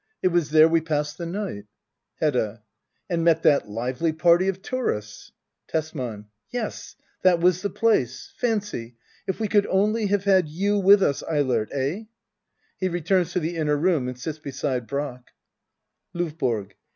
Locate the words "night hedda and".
1.27-3.21